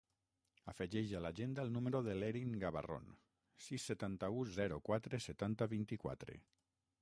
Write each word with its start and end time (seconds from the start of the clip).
Afegeix 0.71 1.11
a 1.17 1.19
l'agenda 1.25 1.65
el 1.67 1.73
número 1.75 2.01
de 2.07 2.15
l'Erin 2.21 2.55
Gabarron: 2.63 3.05
sis, 3.67 3.85
setanta-u, 3.93 4.41
zero, 4.57 4.81
quatre, 4.89 5.21
setanta, 5.29 5.69
vint-i-quatre. 5.77 6.41